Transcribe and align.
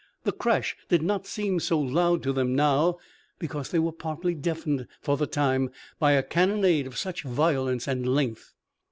The 0.23 0.31
crash 0.31 0.75
did 0.89 1.03
not 1.03 1.27
seem 1.27 1.59
so 1.59 1.79
loud 1.79 2.23
to 2.23 2.33
them 2.33 2.55
now, 2.55 2.97
because 3.37 3.69
they 3.69 3.77
were 3.77 3.91
partly 3.91 4.33
deafened 4.33 4.87
for 4.99 5.15
the 5.15 5.27
time 5.27 5.69
by 5.99 6.13
a 6.13 6.23
cannonade 6.23 6.87
of 6.87 6.97
such 6.97 7.21
violence 7.21 7.87
and 7.87 8.07
length. 8.07 8.51